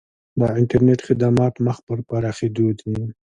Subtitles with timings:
[0.39, 2.95] د انټرنیټ خدمات مخ په پراخیدو دي